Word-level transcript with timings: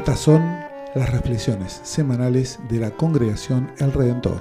Estas 0.00 0.20
son 0.20 0.40
las 0.94 1.10
reflexiones 1.10 1.74
semanales 1.84 2.58
de 2.70 2.78
la 2.78 2.90
congregación 2.96 3.70
El 3.76 3.92
Redentor. 3.92 4.40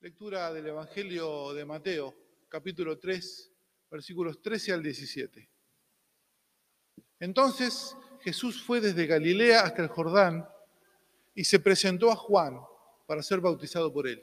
Lectura 0.00 0.52
del 0.52 0.66
Evangelio 0.66 1.54
de 1.54 1.64
Mateo, 1.64 2.16
capítulo 2.48 2.98
3, 2.98 3.52
versículos 3.92 4.42
13 4.42 4.72
al 4.72 4.82
17. 4.82 5.48
Entonces 7.20 7.96
Jesús 8.22 8.60
fue 8.60 8.80
desde 8.80 9.06
Galilea 9.06 9.60
hasta 9.60 9.82
el 9.82 9.88
Jordán 9.88 10.48
y 11.34 11.44
se 11.44 11.60
presentó 11.60 12.10
a 12.10 12.16
Juan 12.16 12.60
para 13.06 13.22
ser 13.22 13.40
bautizado 13.40 13.92
por 13.92 14.06
él. 14.06 14.22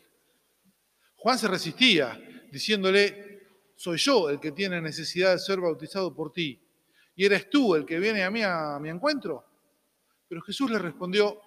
Juan 1.16 1.38
se 1.38 1.48
resistía, 1.48 2.20
diciéndole, 2.52 3.48
soy 3.76 3.98
yo 3.98 4.30
el 4.30 4.40
que 4.40 4.52
tiene 4.52 4.81
necesidad 4.81 5.34
de 5.34 5.40
ser 5.40 5.59
bautizado 5.59 6.14
por 6.14 6.31
ti, 6.31 6.62
y 7.16 7.26
eres 7.26 7.50
tú 7.50 7.76
el 7.76 7.86
que 7.86 8.00
viene 8.00 8.23
a 8.23 8.31
mí 8.31 8.41
a 8.44 8.80
mi 8.80 8.90
encuentro. 8.90 9.45
Pero 10.27 10.41
Jesús 10.41 10.72
le 10.72 10.80
respondió, 10.80 11.41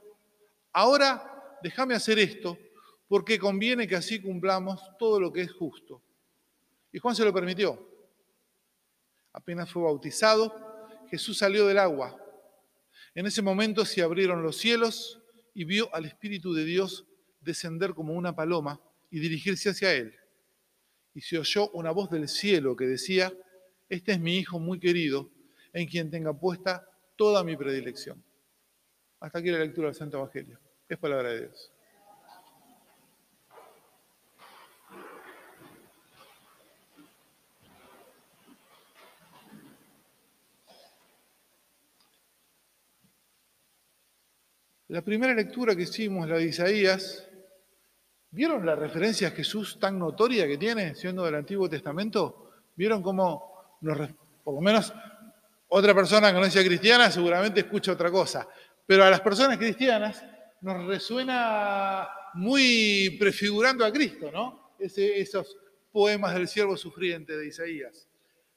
ahora 0.73 1.59
déjame 1.63 1.95
hacer 1.95 2.19
esto, 2.19 2.59
porque 3.09 3.39
conviene 3.39 3.87
que 3.87 3.97
así 3.97 4.21
cumplamos 4.21 4.83
todo 4.99 5.21
lo 5.21 5.33
que 5.33 5.43
es 5.43 5.53
justo. 5.53 6.03
Y 6.93 6.99
Juan 6.99 7.15
se 7.15 7.25
lo 7.25 7.33
permitió. 7.33 7.89
Apenas 9.33 9.71
fue 9.71 9.83
bautizado, 9.83 10.55
Jesús 11.09 11.39
salió 11.39 11.67
del 11.67 11.79
agua. 11.79 12.19
En 13.15 13.27
ese 13.27 13.41
momento 13.41 13.85
se 13.85 14.03
abrieron 14.03 14.43
los 14.43 14.57
cielos 14.57 15.22
y 15.55 15.65
vio 15.65 15.95
al 15.95 16.05
Espíritu 16.05 16.53
de 16.53 16.65
Dios 16.65 17.07
descender 17.41 17.95
como 17.95 18.15
una 18.15 18.35
paloma 18.35 18.81
y 19.11 19.21
dirigirse 19.21 19.71
hacia 19.71 19.93
él. 19.93 20.15
Y 21.15 21.21
se 21.21 21.39
oyó 21.39 21.71
una 21.71 21.91
voz 21.91 22.11
del 22.11 22.29
cielo 22.29 22.77
que 22.77 22.87
decía, 22.87 23.33
este 23.89 24.13
es 24.13 24.21
mi 24.21 24.39
Hijo 24.39 24.59
muy 24.59 24.79
querido, 24.79 25.31
en 25.73 25.87
quien 25.87 26.11
tenga 26.11 26.33
puesta 26.33 26.89
toda 27.17 27.45
mi 27.45 27.57
predilección. 27.57 28.23
Hasta 29.21 29.39
aquí 29.39 29.51
la 29.51 29.59
lectura 29.59 29.89
del 29.89 29.95
Santo 29.95 30.19
Evangelio. 30.19 30.59
Es 30.89 30.99
palabra 30.99 31.31
de 31.31 31.41
Dios. 31.41 31.72
La 44.93 45.01
primera 45.01 45.33
lectura 45.33 45.75
que 45.75 45.85
hicimos, 45.85 46.29
la 46.29 46.37
de 46.37 46.45
Isaías, 46.45 47.27
¿vieron 48.31 48.67
la 48.67 48.77
referencia 48.77 49.29
a 49.29 49.31
Jesús 49.31 49.79
tan 49.81 49.99
notoria 49.99 50.47
que 50.47 50.59
tiene, 50.59 50.95
siendo 50.95 51.25
del 51.25 51.37
Antiguo 51.37 51.67
Testamento? 51.67 52.51
¿Vieron 52.77 53.03
cómo, 53.03 53.79
por 54.45 54.55
lo 54.55 54.61
menos 54.61 54.93
otra 55.69 55.95
persona 55.95 56.31
que 56.31 56.39
no 56.39 56.51
sea 56.51 56.63
cristiana 56.63 57.11
seguramente 57.11 57.61
escucha 57.61 57.93
otra 57.93 58.11
cosa, 58.11 58.47
pero 58.85 59.03
a 59.03 59.09
las 59.09 59.23
personas 59.23 59.57
cristianas 59.57 60.27
nos 60.61 60.85
resuena 60.85 62.07
muy 62.35 63.17
prefigurando 63.19 63.87
a 63.87 63.93
Cristo, 63.95 64.31
¿no? 64.31 64.75
esos 64.79 65.57
poemas 65.91 66.35
del 66.35 66.47
siervo 66.47 66.77
sufriente 66.77 67.35
de 67.35 67.47
Isaías. 67.47 68.07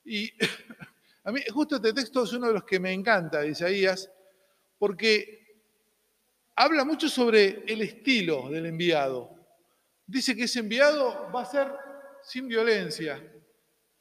Y 0.03 0.33
a 1.23 1.31
mí 1.31 1.39
justo 1.49 1.77
este 1.77 1.94
texto 1.94 2.25
es 2.25 2.33
uno 2.33 2.47
de 2.47 2.55
los 2.55 2.66
que 2.66 2.77
me 2.77 2.92
encanta 2.92 3.39
de 3.39 3.52
Isaías, 3.52 4.11
porque 4.77 5.44
habla 6.56 6.86
mucho 6.86 7.09
sobre 7.09 7.64
el 7.67 7.81
estilo 7.81 8.49
del 8.49 8.67
enviado. 8.67 9.30
Dice 10.08 10.36
que 10.36 10.43
ese 10.43 10.60
enviado 10.60 11.32
va 11.33 11.42
a 11.42 11.45
ser 11.45 11.71
sin 12.21 12.48
violencia, 12.48 13.21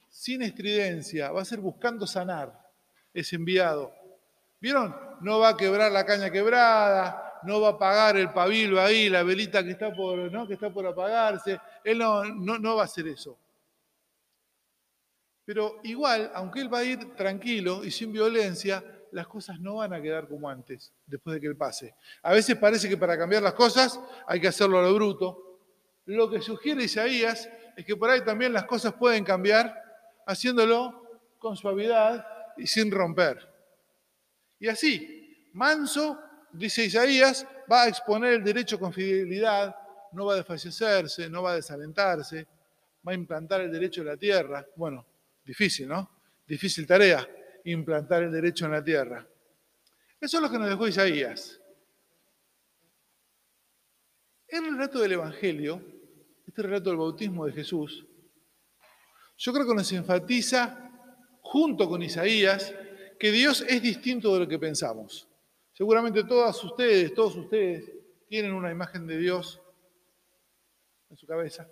sin 0.09 0.43
estridencia, 0.43 1.31
va 1.33 1.43
a 1.43 1.45
ser 1.45 1.61
buscando 1.61 2.07
sanar 2.07 2.53
ese 3.13 3.37
enviado. 3.37 3.93
¿Vieron? 4.61 4.95
No 5.21 5.39
va 5.41 5.51
a 5.51 5.57
quebrar 5.57 5.91
la 5.93 6.07
caña 6.07 6.31
quebrada, 6.31 7.41
no 7.45 7.61
va 7.61 7.69
a 7.69 7.73
apagar 7.73 8.17
el 8.17 8.33
pabilo 8.33 8.81
ahí, 8.81 9.09
la 9.09 9.23
velita 9.23 9.63
que 9.63 9.73
está 9.73 9.95
por, 9.95 10.31
¿no? 10.31 10.47
que 10.47 10.55
está 10.55 10.73
por 10.73 10.87
apagarse. 10.87 11.59
Él 11.83 11.99
no, 11.99 12.25
no 12.25 12.77
va 12.77 12.83
a 12.83 12.87
hacer 12.87 13.07
eso. 13.09 13.39
Pero 15.45 15.81
igual, 15.83 16.31
aunque 16.35 16.61
él 16.61 16.73
va 16.73 16.79
a 16.79 16.85
ir 16.85 17.15
tranquilo 17.15 17.85
y 17.85 17.91
sin 17.91 18.13
violencia, 18.13 18.83
las 19.15 19.29
cosas 19.29 19.61
no 19.61 19.77
van 19.77 19.93
a 19.93 20.03
quedar 20.03 20.27
como 20.27 20.49
antes, 20.51 20.93
después 21.07 21.35
de 21.35 21.41
que 21.41 21.47
él 21.47 21.57
pase. 21.57 21.95
A 22.23 22.33
veces 22.33 22.57
parece 22.57 22.89
que 22.89 22.97
para 22.97 23.17
cambiar 23.17 23.43
las 23.43 23.55
cosas 23.55 23.99
hay 24.27 24.41
que 24.41 24.49
hacerlo 24.49 24.81
a 24.81 24.83
lo 24.83 24.93
bruto. 24.93 25.61
Lo 26.07 26.29
que 26.29 26.41
sugiere 26.41 26.83
Isaías 26.83 27.49
es 27.77 27.87
que 27.87 27.97
por 27.97 28.11
ahí 28.11 28.25
también 28.25 28.53
las 28.53 28.65
cosas 28.65 28.95
pueden 28.95 29.25
cambiar 29.25 29.73
haciéndolo 30.27 31.21
con 31.39 31.57
suavidad 31.57 32.27
y 32.57 32.67
sin 32.67 32.91
romper. 32.91 33.49
Y 34.59 34.67
así, 34.67 35.49
manso, 35.53 36.19
dice 36.53 36.85
Isaías, 36.85 37.47
va 37.71 37.85
a 37.85 37.89
exponer 37.89 38.35
el 38.35 38.45
derecho 38.45 38.81
con 38.81 38.93
fidelidad, 38.93 39.77
no 40.11 40.27
va 40.27 40.33
a 40.33 40.37
desfallecerse, 40.37 41.31
no 41.31 41.45
va 41.45 41.53
a 41.53 41.57
desalentarse, 41.57 42.49
va 43.07 43.13
a 43.13 43.15
implantar 43.15 43.61
el 43.61 43.71
derecho 43.71 44.03
de 44.03 44.11
la 44.11 44.17
tierra. 44.17 44.67
Bueno, 44.75 45.07
difícil, 45.45 45.87
¿no? 45.87 46.11
Difícil 46.49 46.85
tarea 46.85 47.25
implantar 47.65 48.23
el 48.23 48.33
derecho 48.33 48.67
en 48.67 48.73
la 48.73 48.85
tierra. 48.85 49.27
Eso 50.21 50.37
es 50.39 50.43
lo 50.43 50.51
que 50.51 50.59
nos 50.59 50.69
dejó 50.69 50.87
Isaías. 50.87 51.61
El 54.49 54.65
relato 54.65 55.01
del 55.01 55.13
Evangelio, 55.13 55.83
este 56.47 56.63
relato 56.63 56.91
del 56.91 56.99
bautismo 56.99 57.47
de 57.47 57.53
Jesús, 57.53 58.07
yo 59.37 59.53
creo 59.53 59.67
que 59.67 59.75
nos 59.75 59.91
enfatiza, 59.93 60.91
junto 61.41 61.89
con 61.89 62.03
Isaías, 62.03 62.75
que 63.19 63.33
Dios 63.33 63.65
es 63.69 63.83
distinto 63.83 64.33
de 64.35 64.41
lo 64.41 64.49
que 64.49 64.59
pensamos. 64.59 65.29
Seguramente 65.73 66.23
todas 66.25 66.63
ustedes, 66.63 67.13
todos 67.15 67.37
ustedes, 67.37 67.91
tienen 68.29 68.53
una 68.53 68.71
imagen 68.71 69.07
de 69.07 69.19
Dios 69.19 69.61
en 71.11 71.17
su 71.17 71.27
cabeza. 71.27 71.69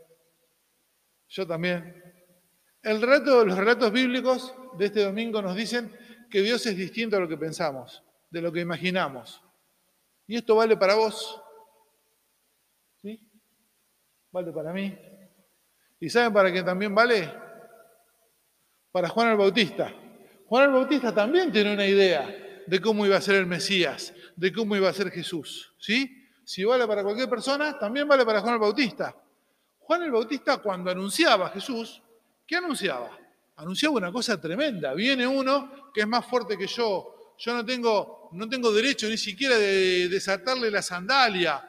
Yo 1.28 1.46
también. 1.46 2.11
El 2.82 3.00
relato, 3.00 3.44
los 3.44 3.56
relatos 3.56 3.92
bíblicos 3.92 4.54
de 4.76 4.86
este 4.86 5.04
domingo 5.04 5.40
nos 5.40 5.54
dicen 5.54 5.96
que 6.28 6.42
Dios 6.42 6.66
es 6.66 6.76
distinto 6.76 7.16
a 7.16 7.20
lo 7.20 7.28
que 7.28 7.36
pensamos, 7.36 8.02
de 8.28 8.42
lo 8.42 8.52
que 8.52 8.60
imaginamos. 8.60 9.40
Y 10.26 10.36
esto 10.36 10.56
vale 10.56 10.76
para 10.76 10.96
vos. 10.96 11.40
¿Sí? 13.00 13.20
Vale 14.32 14.50
para 14.50 14.72
mí. 14.72 14.98
¿Y 16.00 16.10
saben 16.10 16.32
para 16.32 16.52
qué 16.52 16.62
también 16.62 16.92
vale? 16.92 17.32
Para 18.90 19.08
Juan 19.08 19.28
el 19.28 19.36
Bautista. 19.36 19.94
Juan 20.46 20.64
el 20.64 20.72
Bautista 20.72 21.14
también 21.14 21.52
tiene 21.52 21.74
una 21.74 21.86
idea 21.86 22.64
de 22.66 22.80
cómo 22.80 23.06
iba 23.06 23.16
a 23.16 23.20
ser 23.20 23.36
el 23.36 23.46
Mesías, 23.46 24.12
de 24.34 24.52
cómo 24.52 24.74
iba 24.74 24.88
a 24.88 24.92
ser 24.92 25.10
Jesús. 25.10 25.72
¿Sí? 25.78 26.28
Si 26.44 26.64
vale 26.64 26.86
para 26.88 27.04
cualquier 27.04 27.28
persona, 27.28 27.78
también 27.78 28.08
vale 28.08 28.24
para 28.24 28.40
Juan 28.40 28.54
el 28.54 28.60
Bautista. 28.60 29.14
Juan 29.78 30.02
el 30.02 30.10
Bautista 30.10 30.58
cuando 30.58 30.90
anunciaba 30.90 31.46
a 31.46 31.50
Jesús, 31.50 32.02
¿Qué 32.52 32.58
anunciaba? 32.58 33.18
Anunciaba 33.56 33.96
una 33.96 34.12
cosa 34.12 34.38
tremenda. 34.38 34.92
Viene 34.92 35.26
uno 35.26 35.90
que 35.90 36.02
es 36.02 36.06
más 36.06 36.26
fuerte 36.26 36.58
que 36.58 36.66
yo. 36.66 37.34
Yo 37.38 37.54
no 37.54 37.64
tengo, 37.64 38.28
no 38.32 38.46
tengo 38.46 38.70
derecho 38.70 39.08
ni 39.08 39.16
siquiera 39.16 39.56
de 39.56 40.06
desatarle 40.10 40.70
la 40.70 40.82
sandalia. 40.82 41.66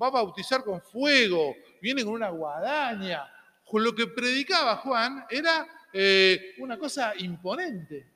Va 0.00 0.06
a 0.06 0.10
bautizar 0.10 0.64
con 0.64 0.80
fuego. 0.80 1.54
Viene 1.82 2.02
con 2.02 2.14
una 2.14 2.30
guadaña. 2.30 3.30
Con 3.62 3.84
lo 3.84 3.94
que 3.94 4.06
predicaba 4.06 4.76
Juan 4.76 5.26
era 5.28 5.66
eh, 5.92 6.54
una 6.60 6.78
cosa 6.78 7.12
imponente. 7.18 8.10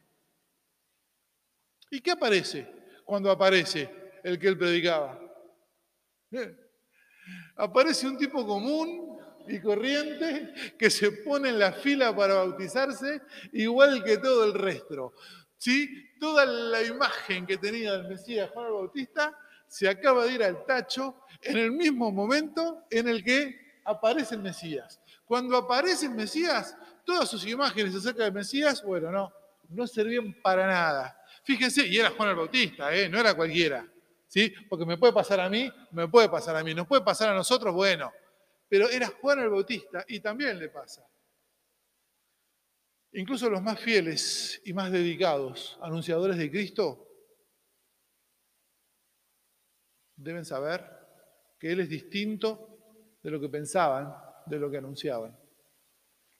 ¿Y 1.90 2.00
qué 2.00 2.12
aparece 2.12 2.66
cuando 3.04 3.30
aparece 3.30 3.90
el 4.24 4.38
que 4.38 4.48
él 4.48 4.56
predicaba? 4.56 5.20
Eh, 6.30 6.56
aparece 7.56 8.06
un 8.06 8.16
tipo 8.16 8.46
común 8.46 9.15
y 9.48 9.60
corriente 9.60 10.74
que 10.78 10.90
se 10.90 11.12
pone 11.12 11.50
en 11.50 11.58
la 11.58 11.72
fila 11.72 12.14
para 12.14 12.34
bautizarse 12.34 13.22
igual 13.52 14.02
que 14.04 14.18
todo 14.18 14.44
el 14.44 14.54
resto. 14.54 15.14
¿Sí? 15.56 16.10
Toda 16.20 16.44
la 16.44 16.82
imagen 16.82 17.46
que 17.46 17.56
tenía 17.56 17.92
del 17.92 18.08
Mesías 18.08 18.50
Juan 18.50 18.66
el 18.66 18.72
Bautista 18.72 19.38
se 19.66 19.88
acaba 19.88 20.24
de 20.24 20.32
ir 20.32 20.42
al 20.42 20.64
tacho 20.64 21.16
en 21.42 21.56
el 21.56 21.72
mismo 21.72 22.12
momento 22.12 22.84
en 22.90 23.08
el 23.08 23.24
que 23.24 23.80
aparece 23.84 24.34
el 24.34 24.42
Mesías. 24.42 25.00
Cuando 25.24 25.56
aparece 25.56 26.06
el 26.06 26.12
Mesías, 26.12 26.76
todas 27.04 27.28
sus 27.28 27.46
imágenes 27.46 27.94
acerca 27.94 28.24
del 28.24 28.32
Mesías, 28.32 28.82
bueno, 28.84 29.10
no, 29.10 29.32
no 29.70 29.86
servían 29.86 30.34
para 30.42 30.66
nada. 30.66 31.20
Fíjense, 31.42 31.86
y 31.86 31.98
era 31.98 32.10
Juan 32.10 32.30
el 32.30 32.36
Bautista, 32.36 32.94
¿eh? 32.94 33.08
no 33.08 33.18
era 33.18 33.34
cualquiera. 33.34 33.86
¿sí? 34.28 34.52
Porque 34.68 34.84
me 34.84 34.96
puede 34.96 35.12
pasar 35.12 35.40
a 35.40 35.48
mí, 35.48 35.70
me 35.92 36.08
puede 36.08 36.28
pasar 36.28 36.56
a 36.56 36.64
mí, 36.64 36.74
nos 36.74 36.86
puede 36.86 37.02
pasar 37.02 37.30
a 37.30 37.34
nosotros, 37.34 37.74
bueno, 37.74 38.12
pero 38.68 38.88
era 38.88 39.08
Juan 39.08 39.40
el 39.40 39.50
Bautista 39.50 40.04
y 40.08 40.20
también 40.20 40.58
le 40.58 40.68
pasa. 40.68 41.06
Incluso 43.12 43.48
los 43.48 43.62
más 43.62 43.80
fieles 43.80 44.60
y 44.64 44.72
más 44.72 44.90
dedicados 44.90 45.78
anunciadores 45.80 46.36
de 46.36 46.50
Cristo 46.50 47.08
deben 50.16 50.44
saber 50.44 50.84
que 51.58 51.72
Él 51.72 51.80
es 51.80 51.88
distinto 51.88 53.18
de 53.22 53.30
lo 53.30 53.40
que 53.40 53.48
pensaban, 53.48 54.14
de 54.46 54.58
lo 54.58 54.70
que 54.70 54.78
anunciaban. 54.78 55.36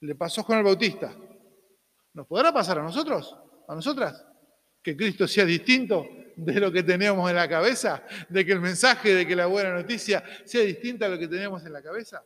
Le 0.01 0.15
pasó 0.15 0.43
con 0.43 0.57
el 0.57 0.63
Bautista. 0.63 1.15
¿Nos 2.13 2.27
podrá 2.27 2.53
pasar 2.53 2.79
a 2.79 2.83
nosotros? 2.83 3.35
¿A 3.67 3.75
nosotras? 3.75 4.25
Que 4.81 4.95
Cristo 4.95 5.27
sea 5.27 5.45
distinto 5.45 6.07
de 6.37 6.59
lo 6.59 6.71
que 6.71 6.83
teníamos 6.83 7.27
en 7.29 7.35
la 7.35 7.49
cabeza, 7.49 8.03
de 8.29 8.45
que 8.45 8.51
el 8.51 8.61
mensaje 8.61 9.13
de 9.13 9.27
que 9.27 9.35
la 9.35 9.47
buena 9.47 9.73
noticia 9.73 10.23
sea 10.45 10.61
distinta 10.61 11.07
a 11.07 11.09
lo 11.09 11.17
que 11.17 11.27
teníamos 11.27 11.65
en 11.65 11.73
la 11.73 11.81
cabeza. 11.81 12.23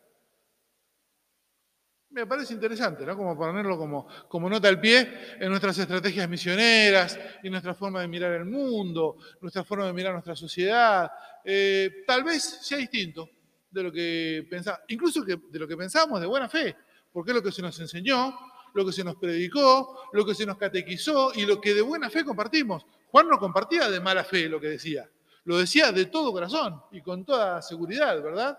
Me 2.10 2.28
parece 2.28 2.54
interesante, 2.54 3.06
¿no? 3.06 3.16
Como 3.16 3.38
ponerlo 3.38 3.78
como, 3.78 4.06
como 4.28 4.50
nota 4.50 4.68
al 4.68 4.82
pie 4.82 5.38
en 5.40 5.48
nuestras 5.48 5.78
estrategias 5.78 6.28
misioneras 6.28 7.18
y 7.42 7.50
nuestra 7.50 7.74
forma 7.74 8.02
de 8.02 8.10
mirar 8.10 8.34
el 8.34 8.44
mundo, 8.44 9.16
nuestra 9.40 9.64
forma 9.64 9.86
de 9.86 9.94
mirar 9.94 10.12
nuestra 10.12 10.36
sociedad. 10.36 11.10
Eh, 11.46 12.04
tal 12.06 12.26
vez 12.26 12.44
sea 12.44 12.78
distinto 12.78 13.30
de 13.70 13.84
lo 13.84 13.94
que 13.94 14.46
pensamos, 14.50 14.82
incluso 14.90 15.24
de 15.24 15.40
lo 15.54 15.66
que 15.66 15.78
pensamos 15.78 16.20
de 16.20 16.28
buena 16.28 16.50
fe, 16.50 16.76
porque 17.14 17.32
es 17.32 17.36
lo 17.36 17.42
que 17.42 17.54
se 17.54 17.62
nos 17.62 17.80
enseñó, 17.80 18.38
lo 18.74 18.86
que 18.86 18.92
se 18.92 19.06
nos 19.06 19.16
predicó, 19.16 20.10
lo 20.12 20.26
que 20.26 20.36
se 20.36 20.46
nos 20.46 20.58
catequizó 20.58 21.32
y 21.34 21.46
lo 21.46 21.62
que 21.62 21.74
de 21.74 21.82
buena 21.82 22.10
fe 22.10 22.26
compartimos. 22.26 22.86
Juan 23.12 23.28
no 23.28 23.38
compartía 23.38 23.90
de 23.90 24.00
mala 24.00 24.24
fe 24.24 24.48
lo 24.48 24.60
que 24.60 24.68
decía, 24.68 25.10
lo 25.44 25.58
decía 25.58 25.92
de 25.92 26.06
todo 26.06 26.32
corazón 26.32 26.82
y 26.92 27.02
con 27.02 27.26
toda 27.26 27.62
seguridad, 27.62 28.22
¿verdad? 28.22 28.58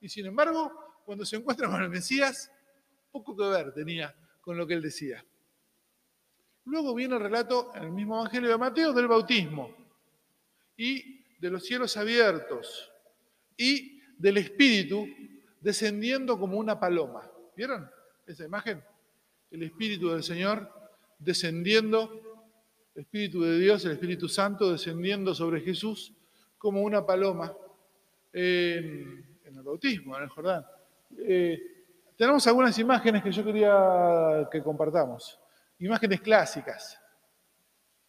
Y 0.00 0.08
sin 0.08 0.26
embargo, 0.26 0.72
cuando 1.04 1.26
se 1.26 1.36
encuentra 1.36 1.68
con 1.68 1.82
el 1.82 1.90
Mesías, 1.90 2.50
poco 3.10 3.36
que 3.36 3.44
ver 3.44 3.74
tenía 3.74 4.14
con 4.40 4.56
lo 4.56 4.66
que 4.66 4.74
él 4.74 4.82
decía. 4.82 5.24
Luego 6.64 6.94
viene 6.94 7.16
el 7.16 7.20
relato 7.20 7.70
en 7.74 7.84
el 7.84 7.92
mismo 7.92 8.20
Evangelio 8.20 8.48
de 8.48 8.58
Mateo 8.58 8.92
del 8.92 9.08
bautismo 9.08 9.74
y 10.76 11.38
de 11.38 11.50
los 11.50 11.64
cielos 11.64 11.96
abiertos 11.96 12.90
y 13.56 14.00
del 14.16 14.38
Espíritu 14.38 15.06
descendiendo 15.60 16.38
como 16.38 16.56
una 16.56 16.80
paloma. 16.80 17.30
¿Vieron 17.56 17.90
esa 18.26 18.44
imagen? 18.44 18.82
El 19.50 19.64
Espíritu 19.64 20.10
del 20.10 20.22
Señor 20.22 20.72
descendiendo, 21.18 22.31
el 22.94 23.02
Espíritu 23.02 23.42
de 23.42 23.58
Dios, 23.58 23.84
el 23.84 23.92
Espíritu 23.92 24.28
Santo 24.28 24.70
descendiendo 24.70 25.34
sobre 25.34 25.60
Jesús 25.60 26.12
como 26.58 26.82
una 26.82 27.04
paloma 27.04 27.52
en, 28.32 29.24
el 29.44 29.62
bautismo, 29.62 30.16
en 30.16 30.24
el 30.24 30.28
Jordán. 30.28 30.64
Eh, 31.18 31.60
tenemos 32.16 32.46
algunas 32.46 32.78
imágenes 32.78 33.22
que 33.22 33.32
yo 33.32 33.44
quería 33.44 34.48
que 34.50 34.62
compartamos. 34.62 35.38
Imágenes 35.78 36.20
clásicas 36.20 37.00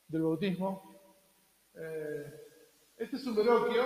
del 0.07 0.21
bautismo. 0.21 0.94
Eh, 1.75 2.44
este 2.97 3.15
es 3.15 3.25
un 3.25 3.36
veloquio, 3.36 3.83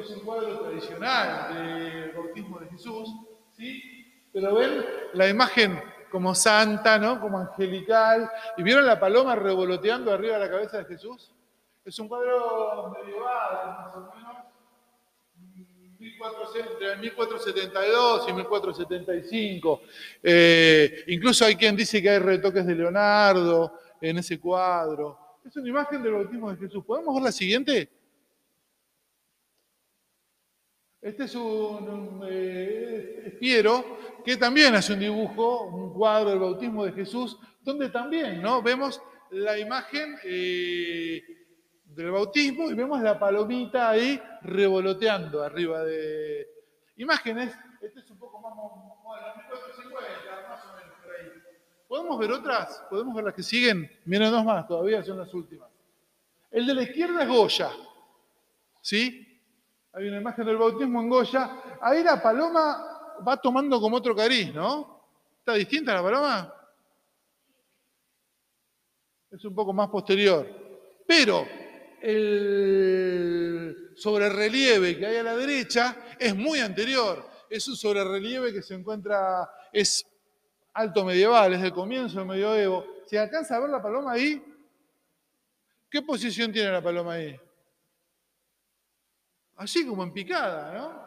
es 0.00 0.10
un 0.10 0.20
cuadro 0.20 0.60
tradicional 0.60 1.54
del 1.54 2.12
bautismo 2.12 2.58
de 2.60 2.66
Jesús, 2.68 3.08
¿sí? 3.56 3.82
Pero 4.32 4.54
ven 4.54 4.84
la 5.12 5.28
imagen 5.28 5.80
como 6.10 6.34
santa, 6.34 6.98
¿no? 6.98 7.20
Como 7.20 7.38
angelical. 7.38 8.30
¿Y 8.56 8.62
vieron 8.62 8.86
la 8.86 8.98
paloma 8.98 9.34
revoloteando 9.36 10.12
arriba 10.12 10.38
de 10.38 10.44
la 10.44 10.50
cabeza 10.50 10.78
de 10.78 10.84
Jesús? 10.84 11.32
Es 11.84 11.98
un 11.98 12.08
cuadro 12.08 12.94
medieval, 12.98 13.76
más 13.78 13.94
o 13.94 14.00
menos, 14.14 14.36
entre 16.56 16.96
1472 16.96 18.28
y 18.28 18.32
1475. 18.32 19.82
Eh, 20.22 21.04
incluso 21.08 21.44
hay 21.44 21.56
quien 21.56 21.76
dice 21.76 22.02
que 22.02 22.10
hay 22.10 22.18
retoques 22.18 22.66
de 22.66 22.74
Leonardo 22.74 23.78
en 24.00 24.18
ese 24.18 24.40
cuadro. 24.40 25.38
Es 25.44 25.56
una 25.56 25.68
imagen 25.68 26.02
del 26.02 26.12
bautismo 26.12 26.50
de 26.50 26.56
Jesús. 26.56 26.84
¿Podemos 26.84 27.14
ver 27.14 27.24
la 27.24 27.32
siguiente? 27.32 27.90
Este 31.06 31.22
es 31.22 31.36
un 31.36 32.20
eh, 32.28 33.36
Piero 33.38 33.98
que 34.24 34.36
también 34.36 34.74
hace 34.74 34.92
un 34.92 34.98
dibujo, 34.98 35.62
un 35.62 35.94
cuadro 35.94 36.30
del 36.30 36.40
bautismo 36.40 36.84
de 36.84 36.90
Jesús, 36.90 37.38
donde 37.62 37.90
también 37.90 38.42
¿no? 38.42 38.60
vemos 38.60 39.00
la 39.30 39.56
imagen 39.56 40.16
eh, 40.24 41.22
del 41.84 42.10
bautismo 42.10 42.68
y 42.72 42.74
vemos 42.74 43.00
la 43.02 43.20
palomita 43.20 43.90
ahí 43.90 44.20
revoloteando 44.42 45.44
arriba 45.44 45.84
de 45.84 46.48
imágenes. 46.96 47.56
Este 47.80 48.00
es 48.00 48.10
un 48.10 48.18
poco 48.18 48.40
más 48.40 48.52
1450, 48.56 50.48
más 50.48 50.64
o 50.64 50.76
menos. 50.76 51.44
¿Podemos 51.86 52.18
ver 52.18 52.32
otras? 52.32 52.84
¿Podemos 52.90 53.14
ver 53.14 53.26
las 53.26 53.34
que 53.34 53.44
siguen? 53.44 53.88
Miren 54.06 54.32
dos 54.32 54.44
más, 54.44 54.66
todavía 54.66 55.04
son 55.04 55.18
las 55.18 55.32
últimas. 55.32 55.70
El 56.50 56.66
de 56.66 56.74
la 56.74 56.82
izquierda 56.82 57.22
es 57.22 57.28
Goya. 57.28 57.70
¿Sí? 58.80 59.25
Hay 59.96 60.08
una 60.08 60.18
imagen 60.18 60.44
del 60.44 60.58
bautismo 60.58 61.00
en 61.00 61.08
Goya. 61.08 61.78
Ahí 61.80 62.04
la 62.04 62.20
paloma 62.20 63.16
va 63.26 63.38
tomando 63.38 63.80
como 63.80 63.96
otro 63.96 64.14
cariz, 64.14 64.52
¿no? 64.52 65.08
¿Está 65.38 65.54
distinta 65.54 65.94
la 65.94 66.02
paloma? 66.02 66.54
Es 69.30 69.42
un 69.42 69.54
poco 69.54 69.72
más 69.72 69.88
posterior. 69.88 70.46
Pero 71.06 71.46
el 72.02 73.94
sobrerelieve 73.96 74.98
que 74.98 75.06
hay 75.06 75.16
a 75.16 75.22
la 75.22 75.34
derecha 75.34 75.96
es 76.18 76.36
muy 76.36 76.60
anterior. 76.60 77.26
Es 77.48 77.66
un 77.66 77.76
sobrerelieve 77.76 78.52
que 78.52 78.60
se 78.60 78.74
encuentra, 78.74 79.48
es 79.72 80.04
alto 80.74 81.06
medieval, 81.06 81.54
es 81.54 81.62
del 81.62 81.72
comienzo 81.72 82.18
del 82.18 82.28
medioevo. 82.28 82.84
¿Se 83.06 83.18
alcanza 83.18 83.56
a 83.56 83.60
ver 83.60 83.70
la 83.70 83.80
paloma 83.80 84.12
ahí? 84.12 84.44
¿Qué 85.88 86.02
posición 86.02 86.52
tiene 86.52 86.70
la 86.70 86.82
paloma 86.82 87.14
ahí? 87.14 87.40
Así 89.56 89.86
como 89.86 90.02
en 90.02 90.12
picada, 90.12 90.72
¿no? 90.74 91.06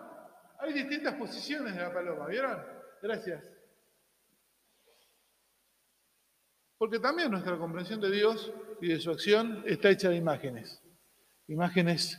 Hay 0.60 0.74
distintas 0.74 1.16
posiciones 1.16 1.76
de 1.76 1.82
la 1.82 1.94
paloma, 1.94 2.28
¿vieron? 2.28 2.58
Gracias. 3.02 3.44
Porque 6.78 7.00
también 7.00 7.30
nuestra 7.30 7.58
comprensión 7.58 8.00
de 8.00 8.10
Dios 8.10 8.52
y 8.82 8.88
de 8.88 9.00
su 9.00 9.12
acción 9.12 9.64
está 9.66 9.90
hecha 9.90 10.10
de 10.10 10.16
imágenes. 10.16 10.82
Imágenes 11.48 12.18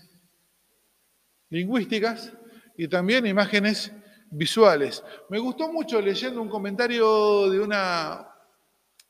lingüísticas 1.49 2.33
y 2.77 2.87
también 2.87 3.27
imágenes 3.27 3.93
visuales. 4.31 5.03
Me 5.29 5.39
gustó 5.39 5.73
mucho 5.73 6.01
leyendo 6.01 6.41
un 6.41 6.49
comentario 6.49 7.51
de 7.51 7.61
una, 7.61 8.29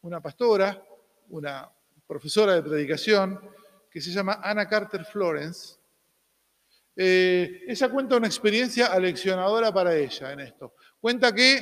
una 0.02 0.20
pastora, 0.20 0.82
una 1.28 1.70
profesora 2.06 2.54
de 2.54 2.62
predicación, 2.62 3.40
que 3.90 4.00
se 4.00 4.10
llama 4.10 4.40
Anna 4.42 4.68
Carter 4.68 5.04
Florence. 5.04 5.79
Eh, 7.02 7.62
ella 7.66 7.88
cuenta 7.88 8.16
una 8.16 8.26
experiencia 8.26 8.88
aleccionadora 8.88 9.72
para 9.72 9.96
ella 9.96 10.32
en 10.32 10.40
esto. 10.40 10.74
Cuenta 11.00 11.34
que 11.34 11.58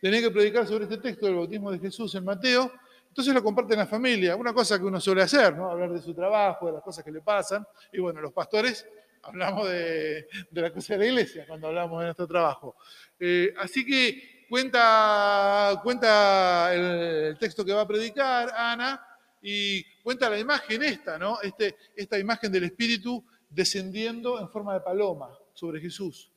tenía 0.00 0.20
que 0.20 0.30
predicar 0.30 0.66
sobre 0.66 0.84
este 0.84 0.98
texto 0.98 1.26
del 1.26 1.34
bautismo 1.34 1.72
de 1.72 1.78
Jesús 1.78 2.14
en 2.14 2.24
Mateo 2.24 2.70
entonces 3.16 3.32
lo 3.32 3.42
comparte 3.42 3.72
en 3.72 3.78
la 3.78 3.86
familia, 3.86 4.36
una 4.36 4.52
cosa 4.52 4.78
que 4.78 4.84
uno 4.84 5.00
suele 5.00 5.22
hacer, 5.22 5.56
¿no? 5.56 5.70
Hablar 5.70 5.90
de 5.90 6.02
su 6.02 6.12
trabajo, 6.12 6.66
de 6.66 6.72
las 6.72 6.82
cosas 6.82 7.02
que 7.02 7.10
le 7.10 7.22
pasan. 7.22 7.66
Y 7.90 7.98
bueno, 7.98 8.20
los 8.20 8.30
pastores 8.30 8.86
hablamos 9.22 9.70
de, 9.70 10.28
la 10.50 10.70
cosa 10.70 10.92
de 10.92 10.98
la 10.98 11.06
iglesia 11.06 11.46
cuando 11.46 11.68
hablamos 11.68 11.98
de 12.00 12.04
nuestro 12.04 12.26
trabajo. 12.26 12.76
Eh, 13.18 13.54
así 13.56 13.86
que 13.86 14.44
cuenta, 14.50 15.80
cuenta 15.82 16.74
el, 16.74 17.38
texto 17.38 17.64
que 17.64 17.72
va 17.72 17.80
a 17.80 17.88
predicar 17.88 18.52
Ana 18.54 19.02
y 19.40 19.82
cuenta 20.02 20.28
la 20.28 20.38
imagen 20.38 20.82
esta, 20.82 21.16
¿no? 21.18 21.40
Este, 21.40 21.74
esta 21.96 22.18
imagen 22.18 22.52
del 22.52 22.64
Espíritu 22.64 23.24
descendiendo 23.56 24.38
en 24.38 24.50
forma 24.50 24.74
de 24.74 24.80
paloma 24.80 25.30
sobre 25.54 25.80
Jesús. 25.80 26.30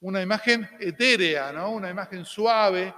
Una 0.00 0.22
imagen 0.22 0.68
etérea, 0.78 1.52
¿no? 1.52 1.72
Una 1.72 1.90
imagen 1.90 2.24
suave, 2.24 2.94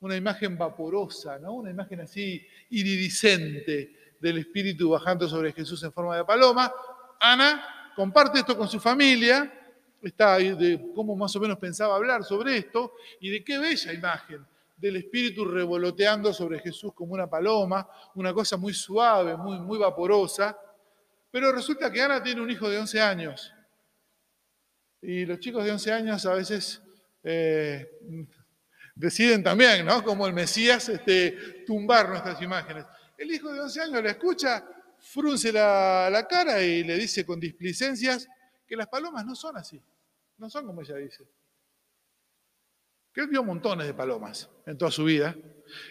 una 0.00 0.16
imagen 0.16 0.58
vaporosa, 0.58 1.38
¿no? 1.38 1.54
una 1.54 1.70
imagen 1.70 2.00
así 2.00 2.44
iridiscente 2.70 4.16
del 4.20 4.38
Espíritu 4.38 4.90
bajando 4.90 5.28
sobre 5.28 5.52
Jesús 5.52 5.82
en 5.84 5.92
forma 5.92 6.16
de 6.16 6.24
paloma. 6.24 6.72
Ana 7.20 7.92
comparte 7.94 8.40
esto 8.40 8.56
con 8.58 8.68
su 8.68 8.80
familia, 8.80 9.52
está 10.02 10.36
de 10.38 10.90
cómo 10.94 11.16
más 11.16 11.34
o 11.36 11.40
menos 11.40 11.58
pensaba 11.58 11.94
hablar 11.94 12.24
sobre 12.24 12.56
esto 12.58 12.94
y 13.20 13.30
de 13.30 13.44
qué 13.44 13.58
bella 13.58 13.92
imagen 13.92 14.44
del 14.76 14.96
Espíritu 14.96 15.44
revoloteando 15.44 16.34
sobre 16.34 16.58
Jesús 16.58 16.92
como 16.92 17.14
una 17.14 17.28
paloma, 17.28 17.88
una 18.14 18.34
cosa 18.34 18.56
muy 18.56 18.74
suave, 18.74 19.36
muy, 19.36 19.58
muy 19.60 19.78
vaporosa. 19.78 20.58
Pero 21.36 21.52
resulta 21.52 21.92
que 21.92 22.00
Ana 22.00 22.22
tiene 22.22 22.40
un 22.40 22.50
hijo 22.50 22.66
de 22.66 22.78
11 22.78 22.98
años. 22.98 23.52
Y 25.02 25.26
los 25.26 25.38
chicos 25.38 25.66
de 25.66 25.70
11 25.70 25.92
años 25.92 26.24
a 26.24 26.32
veces 26.32 26.80
eh, 27.22 27.90
deciden 28.94 29.42
también, 29.42 29.84
¿no? 29.84 30.02
Como 30.02 30.26
el 30.26 30.32
Mesías, 30.32 30.88
este, 30.88 31.64
tumbar 31.66 32.08
nuestras 32.08 32.40
imágenes. 32.40 32.86
El 33.18 33.30
hijo 33.30 33.52
de 33.52 33.60
11 33.60 33.80
años 33.82 34.02
la 34.02 34.12
escucha, 34.12 34.66
frunce 34.98 35.52
la, 35.52 36.26
cara 36.26 36.62
y 36.62 36.82
le 36.82 36.96
dice 36.96 37.26
con 37.26 37.38
displicencias 37.38 38.26
que 38.66 38.74
las 38.74 38.86
palomas 38.86 39.26
no 39.26 39.34
son 39.34 39.58
así, 39.58 39.78
no 40.38 40.48
son 40.48 40.64
como 40.64 40.80
ella 40.80 40.96
dice. 40.96 41.28
Que 43.12 43.20
él 43.20 43.28
vio 43.28 43.44
montones 43.44 43.86
de 43.86 43.92
palomas 43.92 44.48
en 44.64 44.78
toda 44.78 44.90
su 44.90 45.04
vida 45.04 45.36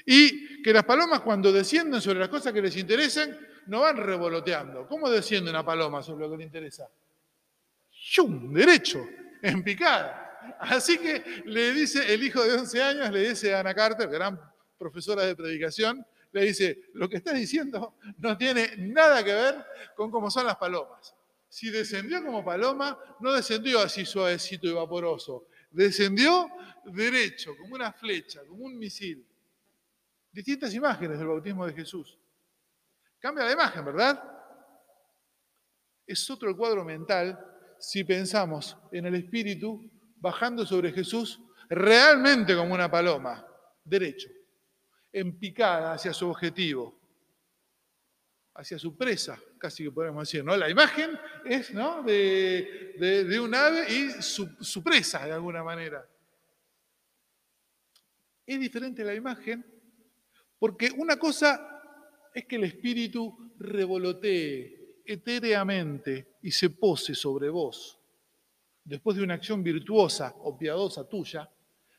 y 0.07 0.63
que 0.63 0.73
las 0.73 0.85
palomas 0.85 1.19
cuando 1.19 1.51
descienden 1.51 2.01
sobre 2.01 2.17
las 2.17 2.29
cosas 2.29 2.51
que 2.51 2.63
les 2.63 2.75
interesan 2.77 3.37
no 3.67 3.81
van 3.81 3.97
revoloteando. 3.97 4.87
¿Cómo 4.87 5.09
desciende 5.09 5.49
una 5.49 5.65
paloma 5.65 6.01
sobre 6.03 6.25
lo 6.25 6.31
que 6.31 6.37
le 6.37 6.43
interesa? 6.43 6.89
¡Yum! 8.11 8.53
Derecho, 8.53 9.05
en 9.41 9.63
picada. 9.63 10.55
Así 10.59 10.97
que 10.97 11.43
le 11.45 11.73
dice 11.73 12.13
el 12.13 12.23
hijo 12.23 12.43
de 12.43 12.53
11 12.53 12.83
años, 12.83 13.11
le 13.11 13.29
dice 13.29 13.53
a 13.53 13.61
Ana 13.61 13.73
Carter, 13.73 14.07
gran 14.07 14.39
profesora 14.77 15.23
de 15.23 15.35
predicación, 15.35 16.05
le 16.31 16.45
dice, 16.45 16.89
lo 16.93 17.07
que 17.07 17.17
estás 17.17 17.35
diciendo 17.35 17.95
no 18.17 18.37
tiene 18.37 18.75
nada 18.77 19.23
que 19.23 19.33
ver 19.33 19.65
con 19.95 20.11
cómo 20.11 20.29
son 20.29 20.45
las 20.45 20.57
palomas. 20.57 21.15
Si 21.47 21.69
descendió 21.69 22.21
como 22.23 22.43
paloma, 22.43 22.99
no 23.21 23.31
descendió 23.31 23.79
así 23.79 24.05
suavecito 24.05 24.67
y 24.67 24.73
vaporoso, 24.73 25.47
descendió 25.71 26.49
derecho, 26.83 27.55
como 27.57 27.75
una 27.75 27.93
flecha, 27.93 28.41
como 28.45 28.65
un 28.65 28.77
misil. 28.77 29.25
Distintas 30.31 30.73
imágenes 30.73 31.17
del 31.17 31.27
bautismo 31.27 31.65
de 31.65 31.73
Jesús. 31.73 32.17
Cambia 33.25 33.43
la 33.43 33.53
imagen, 33.53 33.83
¿verdad? 33.83 34.23
Es 36.05 36.29
otro 36.29 36.55
cuadro 36.55 36.85
mental 36.85 37.35
si 37.79 38.03
pensamos 38.03 38.77
en 38.91 39.07
el 39.07 39.15
Espíritu 39.15 39.81
bajando 40.17 40.63
sobre 40.63 40.91
Jesús 40.91 41.41
realmente 41.67 42.55
como 42.55 42.75
una 42.75 42.91
paloma, 42.91 43.43
derecho 43.83 44.29
en 45.11 45.39
picada 45.39 45.93
hacia 45.93 46.13
su 46.13 46.29
objetivo, 46.29 47.01
hacia 48.53 48.77
su 48.77 48.95
presa, 48.95 49.39
casi 49.57 49.85
que 49.85 49.91
podemos 49.91 50.27
decir, 50.27 50.45
¿no? 50.45 50.55
La 50.55 50.69
imagen 50.69 51.19
es 51.45 51.73
¿no? 51.73 52.03
de, 52.03 53.39
un 53.41 53.55
ave 53.55 53.91
y 53.91 54.21
su, 54.21 54.55
su 54.63 54.83
presa, 54.83 55.25
de 55.25 55.31
alguna 55.31 55.63
manera. 55.63 56.07
Es 58.45 58.59
diferente 58.59 59.03
la 59.03 59.15
imagen 59.15 59.65
porque 60.59 60.91
una 60.95 61.17
cosa 61.17 61.71
es 62.35 62.45
que 62.45 62.57
el 62.57 62.65
espíritu 62.65 63.53
revolotee 63.57 65.01
etéreamente 65.05 66.35
y 66.41 66.51
se 66.51 66.69
pose 66.69 67.15
sobre 67.15 67.49
vos, 67.49 67.97
después 68.83 69.15
de 69.15 69.23
una 69.23 69.35
acción 69.35 69.63
virtuosa 69.63 70.35
o 70.39 70.57
piadosa 70.57 71.07
tuya, 71.07 71.49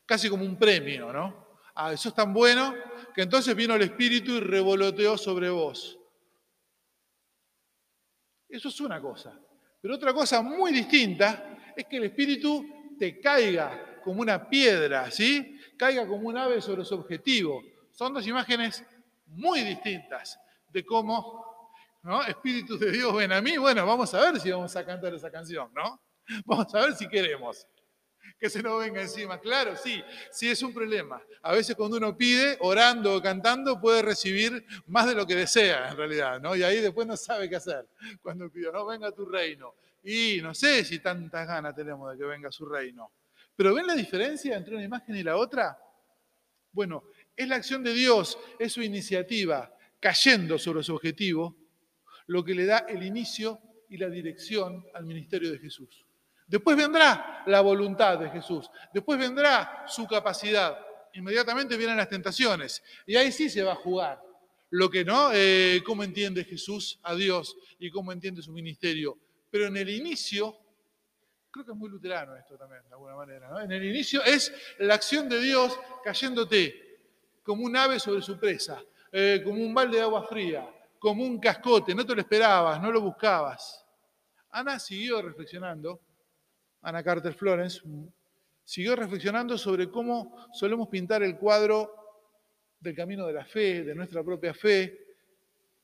casi 0.05 0.29
como 0.29 0.45
un 0.45 0.55
premio, 0.55 1.11
¿no? 1.11 1.47
ah, 1.73 1.91
eso 1.91 2.09
es 2.09 2.15
tan 2.15 2.31
bueno, 2.33 2.75
que 3.15 3.23
entonces 3.23 3.55
vino 3.55 3.73
el 3.73 3.81
Espíritu 3.81 4.33
y 4.33 4.39
revoloteó 4.39 5.17
sobre 5.17 5.49
vos. 5.49 5.97
Eso 8.47 8.69
es 8.69 8.79
una 8.79 9.01
cosa. 9.01 9.39
Pero 9.81 9.95
otra 9.95 10.13
cosa 10.13 10.43
muy 10.43 10.71
distinta 10.71 11.73
es 11.75 11.85
que 11.85 11.97
el 11.97 12.05
Espíritu 12.05 12.95
te 12.99 13.19
caiga 13.19 14.01
como 14.03 14.21
una 14.21 14.47
piedra, 14.47 15.09
¿sí? 15.09 15.59
Caiga 15.77 16.07
como 16.07 16.27
un 16.27 16.37
ave 16.37 16.61
sobre 16.61 16.85
su 16.85 16.93
objetivo. 16.93 17.63
Son 17.91 18.13
dos 18.13 18.25
imágenes 18.27 18.83
muy 19.27 19.61
distintas 19.61 20.39
de 20.69 20.85
cómo, 20.85 21.71
¿no? 22.03 22.23
Espíritu 22.23 22.77
de 22.77 22.91
Dios 22.91 23.13
ven 23.15 23.31
a 23.31 23.41
mí. 23.41 23.57
Bueno, 23.57 23.85
vamos 23.85 24.13
a 24.13 24.21
ver 24.21 24.39
si 24.39 24.51
vamos 24.51 24.75
a 24.75 24.85
cantar 24.85 25.13
esa 25.13 25.31
canción, 25.31 25.71
¿no? 25.73 26.01
Vamos 26.45 26.75
a 26.75 26.81
ver 26.81 26.93
si 26.93 27.07
queremos 27.07 27.65
que 28.39 28.49
se 28.49 28.61
nos 28.61 28.79
venga 28.79 29.01
encima. 29.01 29.39
Claro, 29.39 29.75
sí, 29.75 30.03
sí 30.31 30.49
es 30.49 30.61
un 30.61 30.73
problema. 30.73 31.21
A 31.41 31.53
veces 31.53 31.75
cuando 31.75 31.97
uno 31.97 32.15
pide, 32.15 32.57
orando 32.59 33.15
o 33.15 33.21
cantando, 33.21 33.79
puede 33.79 34.01
recibir 34.01 34.65
más 34.87 35.07
de 35.07 35.15
lo 35.15 35.25
que 35.25 35.35
desea 35.35 35.89
en 35.89 35.97
realidad, 35.97 36.39
¿no? 36.39 36.55
Y 36.55 36.63
ahí 36.63 36.81
después 36.81 37.07
no 37.07 37.17
sabe 37.17 37.49
qué 37.49 37.55
hacer 37.55 37.87
cuando 38.21 38.49
pide, 38.49 38.71
no, 38.71 38.85
venga 38.85 39.11
tu 39.11 39.25
reino. 39.25 39.75
Y 40.03 40.39
no 40.41 40.53
sé 40.53 40.83
si 40.83 40.99
tantas 40.99 41.47
ganas 41.47 41.75
tenemos 41.75 42.11
de 42.11 42.17
que 42.17 42.25
venga 42.25 42.51
su 42.51 42.65
reino. 42.65 43.11
Pero 43.55 43.73
¿ven 43.73 43.87
la 43.87 43.95
diferencia 43.95 44.55
entre 44.55 44.75
una 44.75 44.83
imagen 44.83 45.15
y 45.15 45.23
la 45.23 45.35
otra? 45.35 45.77
Bueno, 46.71 47.05
es 47.37 47.47
la 47.47 47.55
acción 47.55 47.83
de 47.83 47.93
Dios, 47.93 48.37
es 48.57 48.73
su 48.73 48.81
iniciativa, 48.81 49.71
cayendo 49.99 50.57
sobre 50.57 50.81
su 50.81 50.95
objetivo, 50.95 51.55
lo 52.25 52.43
que 52.43 52.55
le 52.55 52.65
da 52.65 52.79
el 52.79 53.03
inicio 53.03 53.61
y 53.89 53.97
la 53.97 54.09
dirección 54.09 54.83
al 54.95 55.05
ministerio 55.05 55.51
de 55.51 55.59
Jesús. 55.59 56.03
Después 56.47 56.75
vendrá 56.75 57.43
la 57.45 57.61
voluntad 57.61 58.17
de 58.17 58.29
Jesús. 58.29 58.69
Después 58.93 59.19
vendrá 59.19 59.85
su 59.87 60.07
capacidad. 60.07 60.77
Inmediatamente 61.13 61.77
vienen 61.77 61.97
las 61.97 62.09
tentaciones. 62.09 62.81
Y 63.05 63.15
ahí 63.15 63.31
sí 63.31 63.49
se 63.49 63.63
va 63.63 63.73
a 63.73 63.75
jugar. 63.75 64.21
Lo 64.71 64.89
que 64.89 65.05
no, 65.05 65.29
eh, 65.33 65.81
cómo 65.85 66.03
entiende 66.03 66.43
Jesús 66.43 66.99
a 67.03 67.15
Dios 67.15 67.55
y 67.79 67.91
cómo 67.91 68.11
entiende 68.11 68.41
su 68.41 68.51
ministerio. 68.51 69.17
Pero 69.51 69.67
en 69.67 69.77
el 69.77 69.89
inicio, 69.89 70.57
creo 71.51 71.65
que 71.65 71.71
es 71.71 71.77
muy 71.77 71.89
luterano 71.89 72.35
esto 72.35 72.57
también, 72.57 72.81
de 72.87 72.93
alguna 72.93 73.15
manera. 73.15 73.63
En 73.63 73.71
el 73.71 73.83
inicio 73.85 74.23
es 74.23 74.51
la 74.79 74.95
acción 74.95 75.29
de 75.29 75.39
Dios 75.39 75.77
cayéndote 76.03 76.86
como 77.47 77.63
un 77.63 77.77
ave 77.77 77.97
sobre 77.97 78.21
su 78.21 78.37
presa, 78.37 78.83
eh, 79.09 79.41
como 79.41 79.63
un 79.63 79.73
balde 79.73 79.95
de 79.95 80.03
agua 80.03 80.21
fría, 80.27 80.69
como 80.99 81.23
un 81.23 81.39
cascote. 81.39 81.95
No 81.95 82.05
te 82.05 82.13
lo 82.13 82.19
esperabas, 82.19 82.81
no 82.81 82.91
lo 82.91 82.99
buscabas. 82.99 83.85
Ana 84.49 84.77
siguió 84.77 85.21
reflexionando 85.21 86.01
Ana 86.81 87.01
Carter 87.01 87.33
Florence, 87.33 87.81
siguió 88.65 88.97
reflexionando 88.97 89.57
sobre 89.57 89.89
cómo 89.89 90.49
solemos 90.51 90.89
pintar 90.89 91.23
el 91.23 91.37
cuadro 91.37 91.89
del 92.81 92.93
camino 92.93 93.25
de 93.25 93.33
la 93.33 93.45
fe, 93.45 93.81
de 93.81 93.95
nuestra 93.95 94.21
propia 94.25 94.53
fe, 94.53 95.15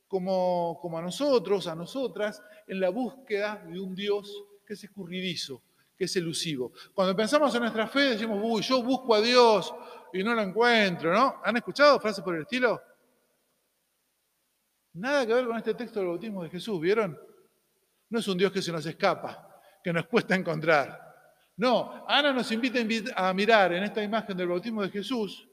como, 0.10 0.77
como 0.82 0.98
a 0.98 1.01
nosotros, 1.01 1.67
a 1.67 1.75
nosotras, 1.75 2.43
en 2.67 2.82
la 2.82 2.89
búsqueda 2.89 3.63
de 3.65 3.79
un 3.79 3.96
Dios 3.96 4.43
que 4.67 4.74
es 4.74 4.84
escurridizo, 4.84 5.62
es 6.03 6.15
elusivo. 6.15 6.72
Cuando 6.93 7.15
pensamos 7.15 7.53
en 7.55 7.62
nuestra 7.62 7.88
fe, 7.88 8.12
decimos, 8.12 8.39
uy, 8.41 8.62
yo 8.62 8.81
busco 8.83 9.15
a 9.15 9.22
Dios 9.22 9.74
y 10.13 10.24
no 10.24 10.33
lo 10.33 10.41
encuentro, 10.41 11.13
¿no? 11.13 11.41
¿Han 11.43 11.57
escuchado 11.57 12.00
frases 12.00 12.24
por 12.24 12.36
el 12.36 12.43
estilo? 12.43 12.81
Nada 14.93 15.25
que 15.25 15.33
ver 15.33 15.48
con 15.48 15.57
este 15.57 15.74
texto 15.74 16.00
del 16.00 16.10
bautismo 16.10 16.43
de 16.43 16.50
Jesús, 16.50 16.79
¿vieron? 16.79 17.19
No 18.10 18.19
es 18.19 18.27
un 18.27 18.38
Dios 18.38 18.51
que 18.51 18.62
se 18.62 18.72
nos 18.72 18.86
escapa, 18.86 19.60
que 19.83 19.91
nos 19.91 20.05
cuesta 20.05 20.36
encontrar. 20.36 21.03
No, 21.57 22.05
Ana 22.07 22.31
nos 22.31 22.51
invita 22.51 22.79
a 23.15 23.33
mirar 23.33 23.74
en 23.74 23.83
esta 23.83 24.03
imagen 24.03 24.38
del 24.38 24.48
bautismo 24.48 24.81
de 24.81 24.89
Jesús, 24.89 25.48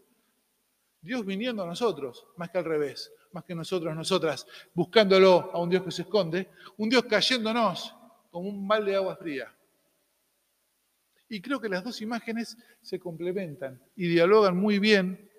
Dios 1.01 1.25
viniendo 1.25 1.63
a 1.63 1.67
nosotros, 1.67 2.27
más 2.37 2.51
que 2.51 2.59
al 2.59 2.65
revés, 2.65 3.11
más 3.33 3.45
que 3.45 3.55
nosotros, 3.55 3.95
nosotras, 3.95 4.47
buscándolo 4.75 5.51
a 5.53 5.59
un 5.59 5.71
Dios 5.71 5.83
que 5.83 5.91
se 5.91 6.03
esconde, 6.03 6.51
un 6.77 6.91
Dios 6.91 7.05
cayéndonos 7.05 7.95
como 8.31 8.49
un 8.49 8.67
mal 8.67 8.85
de 8.85 8.97
agua 8.97 9.17
fría. 9.17 9.55
Y 11.31 11.41
creo 11.41 11.61
que 11.61 11.69
las 11.69 11.85
dos 11.85 12.03
imágenes 12.03 12.59
se 12.83 12.99
complementan 12.99 13.81
y 13.95 14.09
dialogan 14.09 14.57
muy 14.57 14.81
bien 14.81 15.31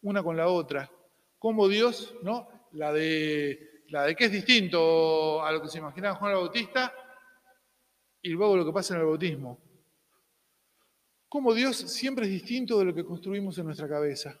una 0.00 0.22
con 0.22 0.38
la 0.38 0.48
otra. 0.48 0.90
Como 1.38 1.68
Dios, 1.68 2.14
¿no? 2.22 2.48
La 2.72 2.92
de, 2.92 3.82
la 3.88 4.04
de 4.04 4.16
que 4.16 4.24
es 4.24 4.32
distinto 4.32 5.44
a 5.44 5.52
lo 5.52 5.60
que 5.60 5.68
se 5.68 5.78
imaginaba 5.78 6.16
Juan 6.16 6.32
el 6.32 6.38
Bautista, 6.38 6.92
y 8.22 8.30
luego 8.30 8.56
lo 8.56 8.64
que 8.64 8.72
pasa 8.72 8.94
en 8.94 9.00
el 9.00 9.06
bautismo. 9.06 9.60
Cómo 11.28 11.52
Dios 11.52 11.76
siempre 11.76 12.24
es 12.24 12.30
distinto 12.30 12.78
de 12.78 12.86
lo 12.86 12.94
que 12.94 13.04
construimos 13.04 13.58
en 13.58 13.66
nuestra 13.66 13.86
cabeza. 13.86 14.38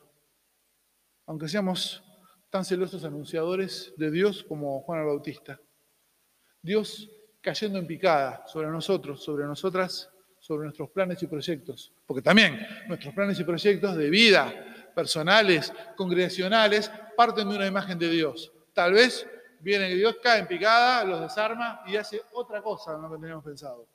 Aunque 1.26 1.48
seamos 1.48 2.02
tan 2.48 2.64
celosos 2.64 3.04
anunciadores 3.04 3.92
de 3.98 4.10
Dios 4.10 4.42
como 4.42 4.80
Juan 4.80 5.00
el 5.00 5.06
Bautista. 5.06 5.60
Dios 6.62 7.10
cayendo 7.42 7.78
en 7.78 7.86
picada 7.86 8.46
sobre 8.46 8.68
nosotros, 8.68 9.22
sobre 9.22 9.44
nosotras, 9.44 10.13
sobre 10.44 10.64
nuestros 10.64 10.90
planes 10.90 11.22
y 11.22 11.26
proyectos. 11.26 11.90
Porque 12.06 12.20
también 12.20 12.60
nuestros 12.86 13.14
planes 13.14 13.40
y 13.40 13.44
proyectos 13.44 13.96
de 13.96 14.10
vida, 14.10 14.92
personales, 14.94 15.72
congregacionales, 15.96 16.92
parten 17.16 17.48
de 17.48 17.56
una 17.56 17.66
imagen 17.66 17.98
de 17.98 18.10
Dios. 18.10 18.52
Tal 18.74 18.92
vez 18.92 19.26
viene 19.60 19.88
Dios, 19.94 20.16
cae 20.22 20.40
en 20.40 20.46
picada, 20.46 21.02
los 21.02 21.22
desarma 21.22 21.80
y 21.86 21.96
hace 21.96 22.20
otra 22.32 22.60
cosa 22.60 22.94
de 22.94 23.00
lo 23.00 23.10
que 23.10 23.16
teníamos 23.16 23.42
pensado. 23.42 23.88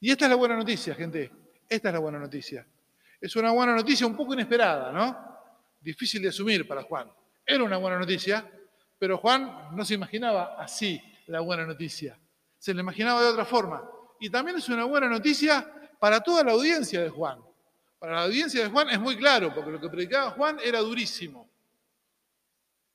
Y 0.00 0.10
esta 0.10 0.24
es 0.24 0.30
la 0.30 0.36
buena 0.36 0.56
noticia, 0.56 0.94
gente. 0.94 1.30
Esta 1.68 1.88
es 1.90 1.92
la 1.92 2.00
buena 2.00 2.18
noticia. 2.18 2.66
Es 3.20 3.36
una 3.36 3.50
buena 3.50 3.74
noticia 3.74 4.06
un 4.06 4.16
poco 4.16 4.32
inesperada, 4.32 4.92
¿no? 4.92 5.14
Difícil 5.78 6.22
de 6.22 6.30
asumir 6.30 6.66
para 6.66 6.84
Juan. 6.84 7.12
Era 7.44 7.62
una 7.62 7.76
buena 7.76 7.98
noticia, 7.98 8.50
pero 8.98 9.18
Juan 9.18 9.76
no 9.76 9.84
se 9.84 9.92
imaginaba 9.92 10.56
así 10.58 10.98
la 11.26 11.40
buena 11.40 11.66
noticia. 11.66 12.18
Se 12.56 12.72
la 12.72 12.80
imaginaba 12.80 13.20
de 13.20 13.28
otra 13.28 13.44
forma. 13.44 13.86
Y 14.22 14.30
también 14.30 14.56
es 14.56 14.68
una 14.68 14.84
buena 14.84 15.08
noticia 15.08 15.68
para 15.98 16.20
toda 16.20 16.44
la 16.44 16.52
audiencia 16.52 17.02
de 17.02 17.08
Juan. 17.08 17.42
Para 17.98 18.12
la 18.12 18.22
audiencia 18.22 18.62
de 18.62 18.70
Juan 18.70 18.88
es 18.88 19.00
muy 19.00 19.16
claro, 19.16 19.52
porque 19.52 19.72
lo 19.72 19.80
que 19.80 19.88
predicaba 19.88 20.30
Juan 20.30 20.60
era 20.62 20.78
durísimo. 20.78 21.50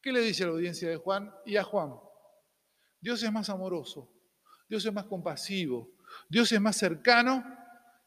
¿Qué 0.02 0.14
le 0.14 0.22
dice 0.22 0.44
a 0.44 0.48
la 0.48 0.54
audiencia 0.54 0.88
de 0.88 0.96
Juan 0.96 1.30
y 1.46 1.58
a 1.58 1.66
Juan? 1.66 1.96
Dios 3.02 3.22
es 3.22 3.30
más 3.30 3.50
amoroso, 3.50 4.10
Dios 4.70 4.86
es 4.86 4.94
más 4.94 5.04
compasivo, 5.04 5.90
Dios 6.30 6.50
es 6.54 6.62
más 6.62 6.78
cercano 6.78 7.44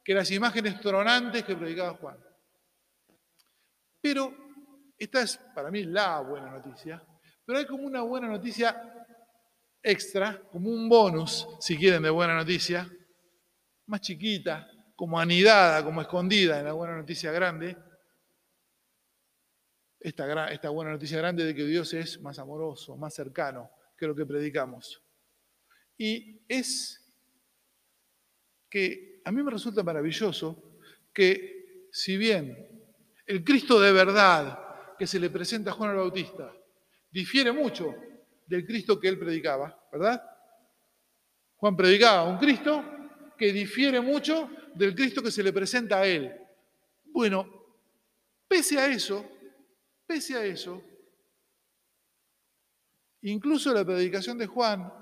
que 0.03 0.15
las 0.15 0.31
imágenes 0.31 0.81
tronantes 0.81 1.45
que 1.45 1.55
predicaba 1.55 1.99
Juan. 1.99 2.17
Pero 4.01 4.35
esta 4.97 5.21
es 5.21 5.37
para 5.55 5.71
mí 5.71 5.83
la 5.83 6.21
buena 6.21 6.53
noticia, 6.53 7.05
pero 7.45 7.59
hay 7.59 7.67
como 7.67 7.83
una 7.83 8.01
buena 8.01 8.29
noticia 8.29 9.07
extra, 9.83 10.41
como 10.51 10.71
un 10.71 10.89
bonus, 10.89 11.47
si 11.61 11.77
quieren, 11.77 12.03
de 12.03 12.09
buena 12.09 12.35
noticia, 12.35 12.91
más 13.91 14.01
chiquita, 14.01 14.71
como 14.95 15.19
anidada, 15.19 15.85
como 15.85 16.01
escondida 16.01 16.59
en 16.59 16.65
la 16.65 16.73
buena 16.73 16.97
noticia 16.97 17.33
grande, 17.33 17.77
esta, 19.99 20.51
esta 20.53 20.71
buena 20.71 20.93
noticia 20.93 21.19
grande 21.19 21.45
de 21.45 21.55
que 21.55 21.65
Dios 21.65 21.93
es 21.93 22.21
más 22.21 22.39
amoroso, 22.39 22.97
más 22.97 23.15
cercano 23.15 23.71
que 23.97 24.07
lo 24.07 24.15
que 24.15 24.25
predicamos. 24.25 25.03
Y 25.99 26.41
es 26.49 27.13
que 28.71 29.21
a 29.25 29.33
mí 29.33 29.43
me 29.43 29.51
resulta 29.51 29.83
maravilloso 29.83 30.79
que 31.13 31.89
si 31.93 32.17
bien 32.17 32.57
el 33.27 33.45
Cristo 33.45 33.81
de 33.81 33.93
verdad 33.93 34.97
que 34.99 35.07
se 35.07 35.19
le 35.19 35.29
presenta 35.29 35.71
a 35.71 35.75
Juan 35.75 35.91
el 35.91 35.97
Bautista 35.97 36.55
difiere 37.11 37.53
mucho 37.53 37.95
del 38.47 38.65
Cristo 38.65 38.99
que 38.99 39.09
él 39.09 39.19
predicaba, 39.19 39.89
¿verdad? 39.93 40.23
Juan 41.57 41.77
predicaba 41.77 42.25
un 42.25 42.39
Cristo 42.39 43.00
que 43.41 43.55
difiere 43.55 44.03
mucho 44.03 44.51
del 44.75 44.95
Cristo 44.95 45.23
que 45.23 45.31
se 45.31 45.43
le 45.43 45.51
presenta 45.51 46.01
a 46.01 46.07
él. 46.07 46.31
Bueno, 47.05 47.49
pese 48.47 48.79
a 48.79 48.87
eso, 48.87 49.27
pese 50.07 50.37
a 50.37 50.45
eso, 50.45 50.83
incluso 53.23 53.73
la 53.73 53.83
predicación 53.83 54.37
de 54.37 54.47
Juan, 54.47 54.93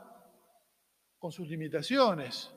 con 1.18 1.32
sus 1.32 1.48
limitaciones, 1.48 2.48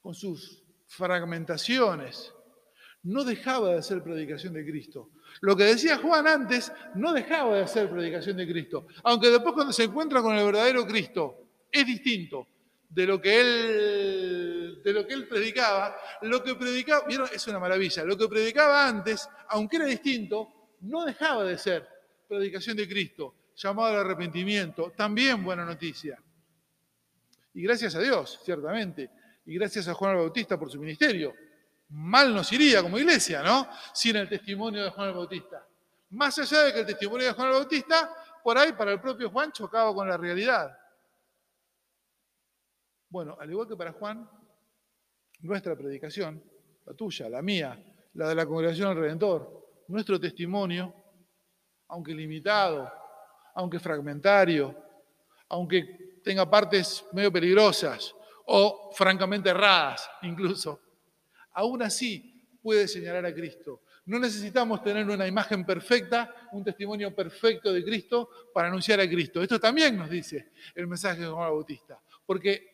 con 0.00 0.12
sus 0.12 0.64
fragmentaciones, 0.88 2.34
no 3.04 3.22
dejaba 3.22 3.76
de 3.76 3.82
ser 3.84 4.02
predicación 4.02 4.54
de 4.54 4.66
Cristo. 4.66 5.10
Lo 5.40 5.56
que 5.56 5.66
decía 5.66 5.98
Juan 5.98 6.26
antes 6.26 6.72
no 6.96 7.12
dejaba 7.12 7.58
de 7.58 7.68
ser 7.68 7.88
predicación 7.88 8.38
de 8.38 8.48
Cristo, 8.48 8.88
aunque 9.04 9.30
después 9.30 9.54
cuando 9.54 9.72
se 9.72 9.84
encuentra 9.84 10.20
con 10.20 10.36
el 10.36 10.44
verdadero 10.44 10.84
Cristo 10.84 11.46
es 11.70 11.86
distinto 11.86 12.48
de 12.92 13.06
lo 13.06 13.20
que 13.20 13.40
él, 13.40 14.21
de 14.82 14.92
lo 14.92 15.06
que 15.06 15.14
él 15.14 15.26
predicaba. 15.26 15.96
Lo 16.22 16.42
que 16.42 16.54
predicaba, 16.54 17.06
vieron, 17.06 17.28
es 17.32 17.46
una 17.46 17.58
maravilla, 17.58 18.04
lo 18.04 18.16
que 18.16 18.28
predicaba 18.28 18.86
antes, 18.86 19.28
aunque 19.48 19.76
era 19.76 19.86
distinto, 19.86 20.76
no 20.80 21.04
dejaba 21.04 21.44
de 21.44 21.58
ser 21.58 21.88
predicación 22.28 22.76
de 22.76 22.88
Cristo, 22.88 23.34
llamado 23.56 23.88
al 23.88 24.00
arrepentimiento, 24.00 24.92
también 24.96 25.44
buena 25.44 25.64
noticia. 25.64 26.18
Y 27.54 27.62
gracias 27.62 27.94
a 27.94 28.00
Dios, 28.00 28.40
ciertamente, 28.44 29.10
y 29.44 29.54
gracias 29.54 29.88
a 29.88 29.94
Juan 29.94 30.12
el 30.12 30.18
Bautista 30.18 30.58
por 30.58 30.70
su 30.70 30.80
ministerio. 30.80 31.34
Mal 31.90 32.34
nos 32.34 32.50
iría 32.52 32.82
como 32.82 32.98
iglesia, 32.98 33.42
¿no? 33.42 33.68
Sin 33.92 34.16
el 34.16 34.28
testimonio 34.28 34.82
de 34.82 34.90
Juan 34.90 35.08
el 35.08 35.14
Bautista. 35.14 35.66
Más 36.10 36.38
allá 36.38 36.62
de 36.62 36.72
que 36.72 36.80
el 36.80 36.86
testimonio 36.86 37.26
de 37.26 37.32
Juan 37.32 37.48
el 37.48 37.54
Bautista, 37.54 38.10
por 38.42 38.56
ahí 38.56 38.72
para 38.72 38.92
el 38.92 39.00
propio 39.00 39.30
Juan 39.30 39.52
chocaba 39.52 39.94
con 39.94 40.08
la 40.08 40.16
realidad. 40.16 40.76
Bueno, 43.10 43.36
al 43.38 43.50
igual 43.50 43.68
que 43.68 43.76
para 43.76 43.92
Juan, 43.92 44.26
nuestra 45.42 45.76
predicación, 45.76 46.42
la 46.86 46.94
tuya, 46.94 47.28
la 47.28 47.42
mía, 47.42 47.78
la 48.14 48.28
de 48.28 48.34
la 48.34 48.46
congregación 48.46 48.88
del 48.88 49.04
Redentor, 49.04 49.82
nuestro 49.88 50.18
testimonio, 50.18 50.94
aunque 51.88 52.14
limitado, 52.14 52.90
aunque 53.54 53.78
fragmentario, 53.78 54.74
aunque 55.48 56.20
tenga 56.24 56.48
partes 56.48 57.04
medio 57.12 57.32
peligrosas 57.32 58.14
o 58.46 58.90
francamente 58.94 59.50
erradas 59.50 60.08
incluso, 60.22 60.80
aún 61.52 61.82
así 61.82 62.58
puede 62.62 62.88
señalar 62.88 63.26
a 63.26 63.34
Cristo. 63.34 63.82
No 64.04 64.18
necesitamos 64.18 64.82
tener 64.82 65.08
una 65.08 65.26
imagen 65.26 65.64
perfecta, 65.64 66.34
un 66.52 66.64
testimonio 66.64 67.14
perfecto 67.14 67.72
de 67.72 67.84
Cristo 67.84 68.30
para 68.52 68.68
anunciar 68.68 69.00
a 69.00 69.08
Cristo. 69.08 69.42
Esto 69.42 69.60
también 69.60 69.96
nos 69.96 70.10
dice 70.10 70.52
el 70.74 70.86
mensaje 70.88 71.20
de 71.20 71.28
Juan 71.28 71.50
Bautista. 71.50 72.00
Porque 72.26 72.71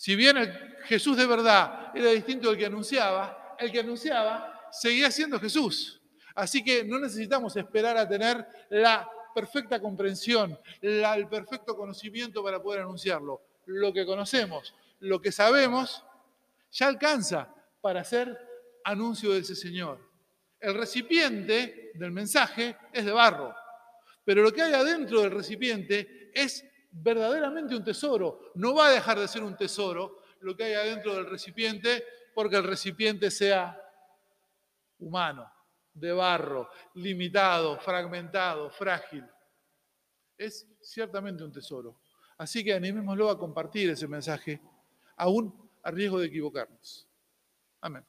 si 0.00 0.16
bien 0.16 0.38
Jesús 0.84 1.14
de 1.14 1.26
verdad 1.26 1.92
era 1.94 2.08
distinto 2.12 2.48
del 2.48 2.56
que 2.56 2.64
anunciaba, 2.64 3.54
el 3.58 3.70
que 3.70 3.80
anunciaba 3.80 4.66
seguía 4.72 5.10
siendo 5.10 5.38
Jesús. 5.38 6.00
Así 6.34 6.64
que 6.64 6.84
no 6.84 6.98
necesitamos 6.98 7.54
esperar 7.56 7.98
a 7.98 8.08
tener 8.08 8.46
la 8.70 9.06
perfecta 9.34 9.78
comprensión, 9.78 10.58
el 10.80 11.28
perfecto 11.28 11.76
conocimiento 11.76 12.42
para 12.42 12.62
poder 12.62 12.80
anunciarlo. 12.80 13.42
Lo 13.66 13.92
que 13.92 14.06
conocemos, 14.06 14.74
lo 15.00 15.20
que 15.20 15.32
sabemos, 15.32 16.02
ya 16.72 16.86
alcanza 16.86 17.54
para 17.82 18.00
hacer 18.00 18.38
anuncio 18.84 19.34
de 19.34 19.40
ese 19.40 19.54
Señor. 19.54 20.00
El 20.60 20.76
recipiente 20.76 21.90
del 21.92 22.10
mensaje 22.10 22.74
es 22.90 23.04
de 23.04 23.12
barro, 23.12 23.54
pero 24.24 24.42
lo 24.42 24.50
que 24.50 24.62
hay 24.62 24.72
adentro 24.72 25.20
del 25.20 25.32
recipiente 25.32 26.30
es 26.34 26.64
verdaderamente 26.90 27.74
un 27.74 27.84
tesoro. 27.84 28.52
No 28.54 28.74
va 28.74 28.88
a 28.88 28.90
dejar 28.90 29.18
de 29.18 29.28
ser 29.28 29.42
un 29.42 29.56
tesoro 29.56 30.18
lo 30.40 30.56
que 30.56 30.64
hay 30.64 30.74
adentro 30.74 31.14
del 31.14 31.26
recipiente 31.26 32.04
porque 32.34 32.56
el 32.56 32.64
recipiente 32.64 33.30
sea 33.30 33.78
humano, 34.98 35.50
de 35.92 36.12
barro, 36.12 36.70
limitado, 36.94 37.78
fragmentado, 37.78 38.70
frágil. 38.70 39.24
Es 40.36 40.66
ciertamente 40.80 41.44
un 41.44 41.52
tesoro. 41.52 42.00
Así 42.38 42.64
que 42.64 42.72
animémoslo 42.72 43.28
a 43.28 43.38
compartir 43.38 43.90
ese 43.90 44.08
mensaje, 44.08 44.60
aún 45.16 45.70
a 45.82 45.90
riesgo 45.90 46.18
de 46.18 46.26
equivocarnos. 46.26 47.06
Amén. 47.80 48.04